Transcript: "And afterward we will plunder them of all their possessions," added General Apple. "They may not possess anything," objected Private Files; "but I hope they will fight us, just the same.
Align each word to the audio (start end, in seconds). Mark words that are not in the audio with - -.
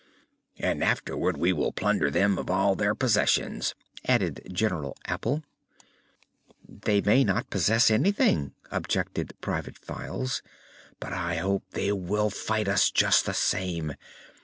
"And 0.57 0.83
afterward 0.83 1.37
we 1.37 1.53
will 1.53 1.71
plunder 1.71 2.09
them 2.09 2.39
of 2.39 2.49
all 2.49 2.73
their 2.73 2.95
possessions," 2.95 3.75
added 4.07 4.41
General 4.51 4.97
Apple. 5.05 5.43
"They 6.67 7.01
may 7.01 7.23
not 7.23 7.51
possess 7.51 7.91
anything," 7.91 8.53
objected 8.71 9.35
Private 9.41 9.77
Files; 9.77 10.41
"but 10.99 11.13
I 11.13 11.35
hope 11.35 11.65
they 11.73 11.91
will 11.91 12.31
fight 12.31 12.67
us, 12.67 12.89
just 12.89 13.27
the 13.27 13.35
same. 13.35 13.93